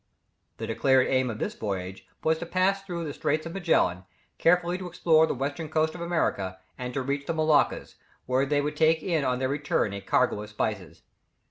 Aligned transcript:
The 0.57 0.65
declared 0.65 1.05
aim 1.09 1.29
of 1.29 1.37
this 1.37 1.53
voyage 1.53 2.07
was 2.23 2.39
to 2.39 2.47
pass 2.47 2.81
through 2.81 3.05
the 3.05 3.13
Strait 3.13 3.45
of 3.45 3.53
Magellan, 3.53 4.03
carefully 4.39 4.79
to 4.79 4.87
explore 4.87 5.27
the 5.27 5.35
western 5.35 5.69
coast 5.69 5.93
of 5.93 6.01
America, 6.01 6.57
and 6.75 6.91
to 6.95 7.03
reach 7.03 7.27
the 7.27 7.35
Moluccas, 7.35 7.97
where 8.25 8.47
they 8.47 8.61
would 8.61 8.75
take 8.75 9.03
in 9.03 9.23
on 9.23 9.37
their 9.37 9.47
return 9.47 9.93
a 9.93 10.01
cargo 10.01 10.41
of 10.41 10.49
spices. 10.49 11.03